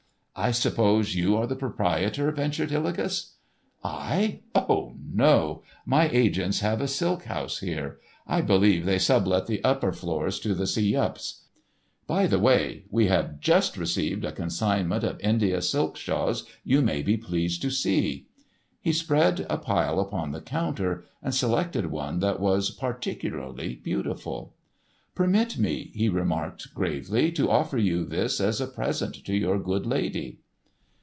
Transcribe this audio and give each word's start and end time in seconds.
"I 0.33 0.49
suppose 0.51 1.13
you 1.13 1.35
are 1.35 1.45
the 1.45 1.57
proprietor?" 1.57 2.31
ventured 2.31 2.71
Hillegas. 2.71 3.33
"I? 3.83 4.39
Oh, 4.55 4.95
no! 5.13 5.61
My 5.85 6.09
agents 6.09 6.61
have 6.61 6.81
a 6.81 6.87
silk 6.87 7.25
house 7.25 7.59
here. 7.59 7.99
I 8.25 8.41
believe 8.41 8.85
they 8.85 8.97
sub 8.97 9.27
let 9.27 9.45
the 9.45 9.63
upper 9.63 9.91
floors 9.91 10.39
to 10.39 10.55
the 10.55 10.65
See 10.65 10.93
Yups. 10.93 11.41
By 12.07 12.25
the 12.25 12.39
way, 12.39 12.85
we 12.89 13.05
have 13.05 13.39
just 13.39 13.77
received 13.77 14.25
a 14.25 14.31
consignment 14.31 15.03
of 15.03 15.19
India 15.19 15.61
silk 15.61 15.95
shawls 15.95 16.47
you 16.63 16.81
may 16.81 17.03
be 17.03 17.17
pleased 17.17 17.61
to 17.63 17.69
see." 17.69 18.25
He 18.79 18.93
spread 18.93 19.45
a 19.47 19.59
pile 19.59 19.99
upon 19.99 20.31
the 20.31 20.41
counter, 20.41 21.05
and 21.21 21.35
selected 21.35 21.87
one 21.87 22.17
that 22.19 22.39
was 22.39 22.71
particularly 22.71 23.75
beautiful. 23.75 24.55
"Permit 25.13 25.57
me," 25.57 25.91
he 25.93 26.07
remarked 26.07 26.73
gravely, 26.73 27.33
"to 27.33 27.49
offer 27.51 27.77
you 27.77 28.05
this 28.05 28.39
as 28.39 28.61
a 28.61 28.65
present 28.65 29.13
to 29.25 29.35
your 29.35 29.59
good 29.59 29.85
lady." 29.85 30.39